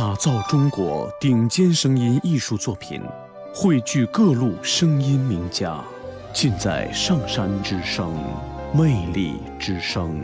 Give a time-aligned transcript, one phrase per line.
[0.00, 3.02] 打造中国顶尖声音艺术作品，
[3.54, 5.78] 汇聚各路声音名家，
[6.32, 8.10] 尽在上山之声，
[8.72, 10.18] 魅力之声。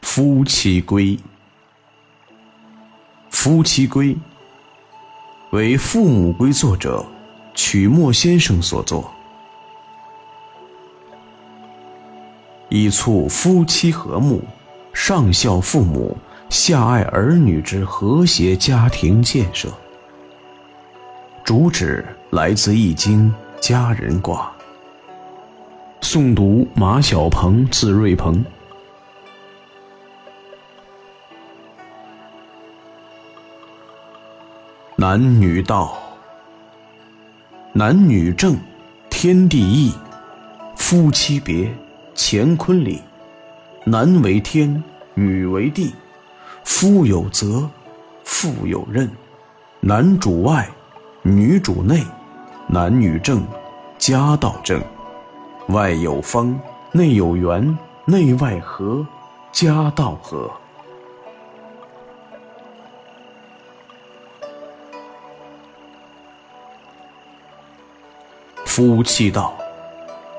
[0.00, 1.18] 夫妻归，
[3.28, 4.16] 夫妻归，
[5.50, 7.04] 为父母归作者
[7.54, 9.12] 曲墨先生所作。
[12.68, 14.42] 以促夫妻和睦、
[14.92, 16.16] 上孝父母、
[16.50, 19.68] 下爱儿女之和谐家庭建设。
[21.44, 23.32] 主旨来自《易经》
[23.66, 24.52] 家人卦。
[26.02, 28.44] 诵读马小鹏，字瑞鹏。
[34.96, 35.96] 男女道，
[37.72, 38.56] 男女正，
[39.08, 39.94] 天地义，
[40.76, 41.72] 夫妻别。
[42.20, 43.00] 乾坤里，
[43.84, 44.82] 男为天，
[45.14, 45.94] 女为地，
[46.64, 47.70] 夫有责，
[48.24, 49.08] 妇有任，
[49.78, 50.68] 男主外，
[51.22, 52.04] 女主内，
[52.66, 53.46] 男女正，
[53.98, 54.82] 家道正，
[55.68, 56.58] 外有方，
[56.90, 59.06] 内有圆，内外和，
[59.52, 60.50] 家道和。
[68.66, 69.56] 夫妻道，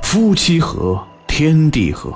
[0.01, 1.01] 夫妻和。
[1.39, 2.13] 天地和，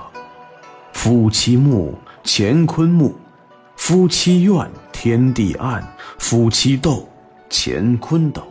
[0.92, 3.10] 夫妻睦，乾坤睦；
[3.78, 5.82] 夫妻怨，天地暗；
[6.20, 7.08] 夫妻斗，
[7.50, 8.42] 乾坤斗；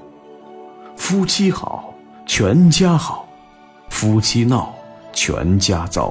[0.96, 1.92] 夫妻好，
[2.24, 3.26] 全家好；
[3.90, 4.74] 夫妻闹，
[5.12, 6.10] 全家糟；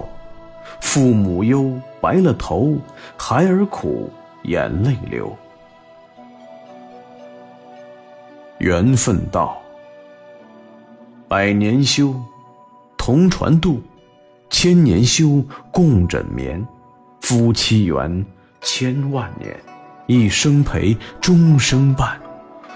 [0.80, 2.78] 父母忧，白了头；
[3.18, 4.12] 孩儿苦，
[4.44, 5.36] 眼泪流。
[8.60, 9.60] 缘分到，
[11.28, 12.14] 百年修，
[12.96, 13.82] 同船渡。
[14.52, 16.62] 千年修，共枕眠；
[17.22, 18.24] 夫妻缘，
[18.60, 19.50] 千万年；
[20.08, 22.20] 一生陪，终生伴。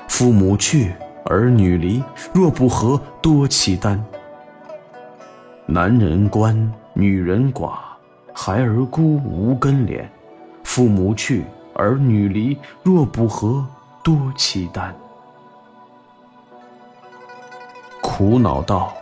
[0.08, 0.94] 父母去，
[1.26, 2.02] 儿女离，
[2.34, 4.04] 若不和，多凄单。
[5.66, 7.74] 男人官，女人寡，
[8.34, 10.10] 孩儿孤，无根连。
[10.64, 11.44] 父母去，
[11.74, 13.64] 儿女离，若不和，
[14.02, 14.96] 多凄单。
[18.02, 18.96] 苦恼道。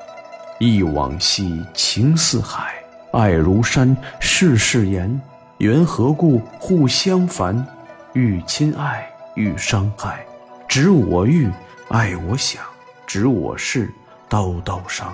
[0.59, 2.73] 忆往昔，情似海，
[3.11, 5.19] 爱如山，世事言，
[5.57, 6.39] 缘何故？
[6.59, 7.65] 互相烦，
[8.13, 10.25] 愈亲爱愈伤害。
[10.67, 11.51] 执我欲，
[11.89, 12.63] 爱我想，
[13.05, 13.91] 执我事，
[14.29, 15.13] 刀刀伤。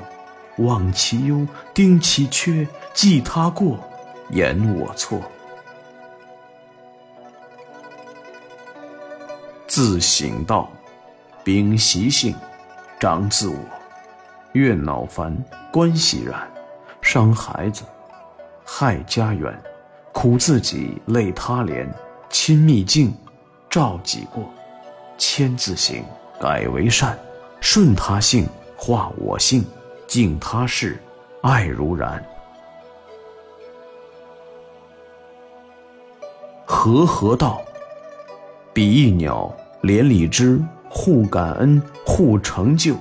[0.58, 3.80] 忘其忧，丁其缺，记他过，
[4.30, 5.22] 言我错。
[9.68, 10.70] 自省道，
[11.44, 12.36] 秉习性，
[13.00, 13.79] 长自我。
[14.54, 15.36] 怨恼烦，
[15.72, 16.50] 关系染，
[17.02, 17.84] 伤孩子，
[18.66, 19.56] 害家园，
[20.12, 21.88] 苦自己，累他怜。
[22.30, 23.12] 亲密境，
[23.70, 24.44] 照己过，
[25.18, 26.04] 千字行，
[26.40, 27.18] 改为善，
[27.60, 29.66] 顺他性，化我性，
[30.06, 31.02] 敬他事，
[31.42, 32.24] 爱如然。
[36.66, 37.62] 和合道，
[38.74, 39.52] 比翼鸟，
[39.82, 42.96] 连理枝，互感恩，互成就。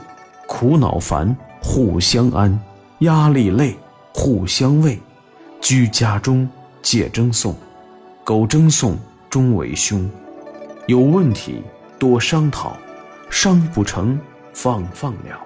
[0.49, 2.59] 苦恼烦，互相安；
[3.01, 3.77] 压力累，
[4.15, 4.99] 互相慰。
[5.61, 6.49] 居家中，
[6.81, 7.55] 戒争讼，
[8.25, 8.97] 苟争讼，
[9.29, 10.11] 终为凶。
[10.87, 11.63] 有问题，
[11.99, 12.75] 多商讨，
[13.29, 14.19] 商不成，
[14.55, 15.39] 放放了。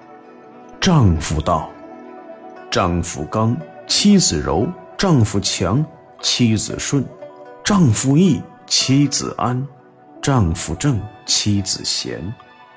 [0.80, 1.68] 丈夫道：
[2.70, 3.56] 丈夫刚，
[3.88, 5.84] 妻子柔；丈夫强，
[6.20, 7.02] 妻子顺；
[7.64, 9.60] 丈夫义，妻子安；
[10.22, 12.22] 丈夫正，妻子贤。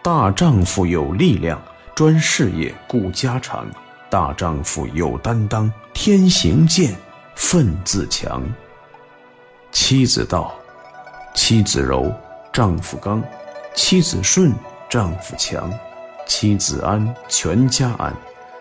[0.01, 1.61] 大丈夫有力量。
[1.95, 3.65] 专事业顾家常，
[4.09, 6.93] 大丈夫有担当，天行健，
[7.35, 8.43] 奋自强。
[9.71, 10.53] 妻子道：
[11.33, 12.13] 妻子柔，
[12.51, 13.21] 丈夫刚；
[13.73, 14.53] 妻子顺，
[14.89, 15.71] 丈夫强；
[16.27, 18.11] 妻子安，全家安；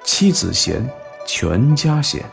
[0.05, 0.89] 妻子贤，
[1.27, 2.25] 全家贤。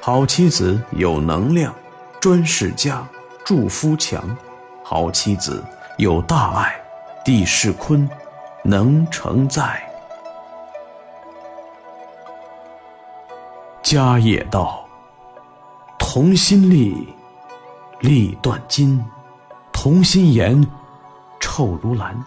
[0.00, 1.74] 好妻子有能量，
[2.18, 3.06] 专事家，
[3.44, 4.22] 助夫强；
[4.82, 5.62] 好妻子
[5.98, 6.82] 有大爱，
[7.22, 8.08] 地势坤。
[8.64, 9.82] 能承载。
[13.82, 14.86] 家业道，
[15.98, 17.12] 同心力，
[18.00, 18.98] 力断金；
[19.72, 20.64] 同心言，
[21.40, 22.24] 臭如兰。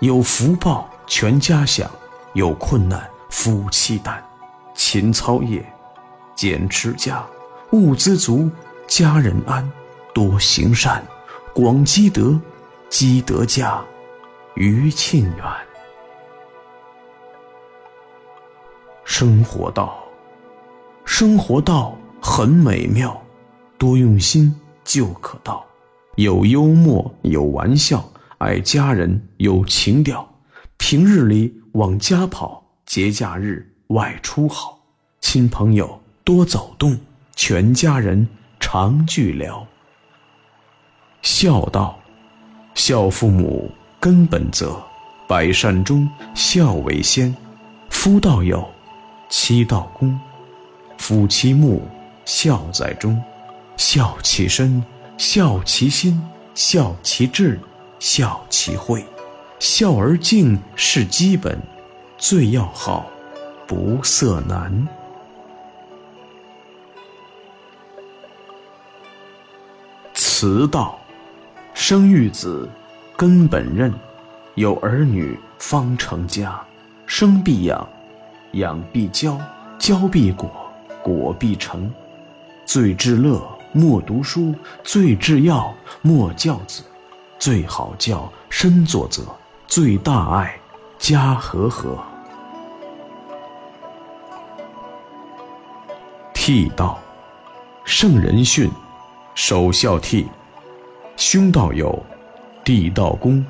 [0.00, 1.86] 有福报，全家享；
[2.32, 4.22] 有困难，夫妻担。
[4.74, 5.64] 勤操业，
[6.34, 7.24] 俭持家，
[7.72, 8.50] 物资足，
[8.86, 9.70] 家人安。
[10.14, 11.04] 多行善，
[11.54, 12.40] 广积德，
[12.88, 13.84] 积德家，
[14.54, 15.65] 余庆远。
[19.18, 19.96] 生活道，
[21.06, 23.18] 生活道很美妙，
[23.78, 24.54] 多用心
[24.84, 25.64] 就可到。
[26.16, 30.28] 有幽默，有玩笑，爱家人，有情调。
[30.76, 34.78] 平日里往家跑，节假日外出好。
[35.22, 36.94] 亲朋友多走动，
[37.34, 38.28] 全家人
[38.60, 39.66] 常聚聊。
[41.22, 41.98] 孝道，
[42.74, 44.78] 孝父母根本则，
[45.26, 47.34] 百善中孝为先。
[47.88, 48.62] 夫道有，
[49.28, 50.18] 妻道恭。
[50.98, 51.82] 夫妻睦，
[52.24, 53.22] 孝在中。
[53.76, 54.82] 孝其身，
[55.18, 56.20] 孝其心，
[56.54, 57.60] 孝其志，
[57.98, 59.04] 孝其慧。
[59.58, 61.60] 孝而敬是基本，
[62.16, 63.06] 最要好，
[63.66, 64.88] 不色难。
[70.14, 70.98] 慈道，
[71.72, 72.68] 生育子，
[73.16, 73.90] 根本任；
[74.54, 76.58] 有儿女方成家。
[77.06, 77.88] 生必养，
[78.56, 79.38] 养必教，
[79.78, 80.50] 教必果，
[81.02, 81.90] 果必成。
[82.64, 83.40] 最至乐
[83.72, 85.72] 莫读书，最至要
[86.02, 86.82] 莫教子。
[87.38, 89.22] 最好教身作则，
[89.68, 90.58] 最大爱
[90.98, 91.98] 家和和。
[96.34, 96.98] 悌道，
[97.84, 98.70] 圣人训，
[99.34, 100.24] 首孝悌。
[101.16, 102.02] 兄道友，
[102.64, 103.44] 弟道恭。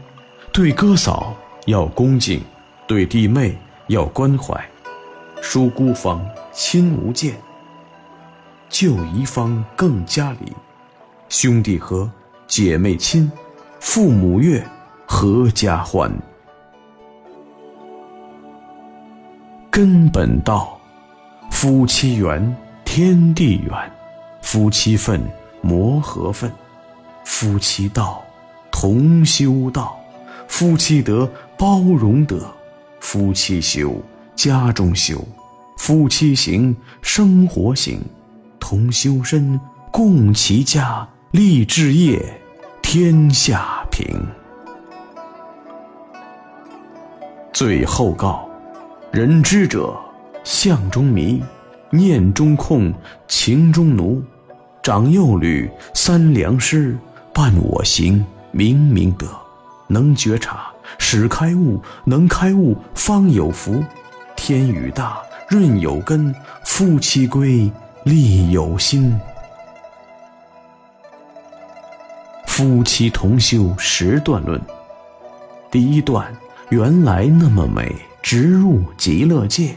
[0.52, 1.34] 对哥嫂
[1.66, 2.42] 要恭敬。
[2.86, 3.56] 对弟妹
[3.88, 4.64] 要关怀，
[5.48, 6.20] 疏孤芳
[6.52, 7.32] 亲无间，
[8.68, 10.52] 旧遗方更加礼。
[11.28, 12.10] 兄弟和，
[12.48, 13.30] 姐妹亲，
[13.78, 14.60] 父母悦，
[15.06, 16.12] 阖家欢。
[19.70, 20.76] 根本道，
[21.52, 23.72] 夫妻缘，天地缘；
[24.42, 25.22] 夫妻分，
[25.62, 26.50] 磨合分；
[27.24, 28.20] 夫妻道，
[28.72, 29.96] 同修道；
[30.48, 32.44] 夫妻德，包容德。
[32.98, 33.94] 夫妻修，
[34.36, 35.16] 家中修；
[35.78, 37.98] 夫妻行，生活行。
[38.60, 39.58] 同修身，
[39.90, 42.22] 共齐家，立志业，
[42.82, 44.06] 天下平。
[47.52, 48.46] 最后告：
[49.10, 49.96] 人知者，
[50.44, 51.42] 相中迷，
[51.90, 52.92] 念中控，
[53.26, 54.22] 情中奴。
[54.82, 56.96] 长幼履，三良师，
[57.32, 59.26] 伴我行，明明德，
[59.88, 60.66] 能觉察。
[60.98, 63.82] 始开悟，能开悟方有福。
[64.46, 66.32] 天雨大，润有根；
[66.62, 67.68] 夫妻归，
[68.04, 69.18] 利有心。
[72.46, 74.60] 夫妻同修十段论，
[75.68, 76.32] 第一段
[76.68, 79.74] 原来那么美，直入极乐界。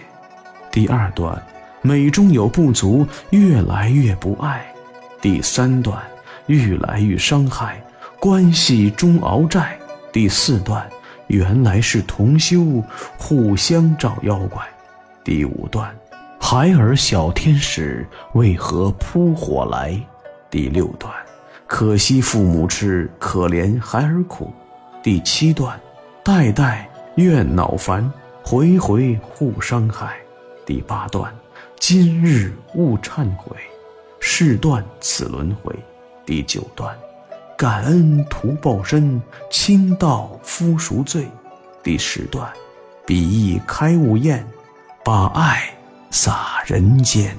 [0.72, 1.44] 第二段
[1.82, 4.64] 美中有不足，越来越不爱。
[5.20, 6.00] 第三段
[6.46, 7.82] 愈来愈伤害，
[8.20, 9.76] 关系中熬债。
[10.14, 10.88] 第四段。
[11.30, 12.84] 原来是同修，
[13.18, 14.64] 互相找妖怪。
[15.24, 15.96] 第五段，
[16.40, 19.96] 孩儿小天使为何扑火来？
[20.50, 21.14] 第六段，
[21.68, 24.52] 可惜父母痴，可怜孩儿苦。
[25.04, 25.80] 第七段，
[26.24, 28.12] 代代怨恼烦，
[28.44, 30.18] 回回互伤害。
[30.66, 31.32] 第八段，
[31.80, 33.56] 今日勿忏悔，
[34.20, 35.76] 事断此轮回。
[36.26, 36.98] 第九段。
[37.60, 39.22] 感恩图报身，
[39.52, 41.28] 清道夫赎罪。
[41.84, 42.50] 第十段，
[43.06, 44.48] 比翼开悟宴，
[45.04, 45.70] 把爱
[46.10, 47.38] 洒人间。